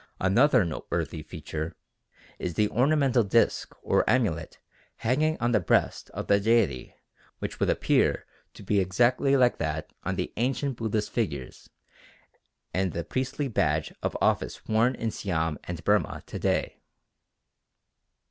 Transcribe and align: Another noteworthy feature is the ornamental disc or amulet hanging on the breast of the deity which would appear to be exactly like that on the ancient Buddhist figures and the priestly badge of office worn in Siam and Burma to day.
Another 0.19 0.65
noteworthy 0.65 1.21
feature 1.21 1.75
is 2.39 2.55
the 2.55 2.67
ornamental 2.69 3.23
disc 3.23 3.75
or 3.83 4.03
amulet 4.09 4.57
hanging 4.95 5.37
on 5.39 5.51
the 5.51 5.59
breast 5.59 6.09
of 6.09 6.25
the 6.25 6.39
deity 6.39 6.95
which 7.37 7.59
would 7.59 7.69
appear 7.69 8.25
to 8.55 8.63
be 8.63 8.79
exactly 8.79 9.37
like 9.37 9.59
that 9.59 9.93
on 10.03 10.15
the 10.15 10.33
ancient 10.37 10.77
Buddhist 10.77 11.11
figures 11.11 11.69
and 12.73 12.93
the 12.93 13.03
priestly 13.03 13.47
badge 13.47 13.93
of 14.01 14.17
office 14.19 14.67
worn 14.67 14.95
in 14.95 15.11
Siam 15.11 15.59
and 15.65 15.83
Burma 15.83 16.23
to 16.25 16.39
day. 16.39 16.81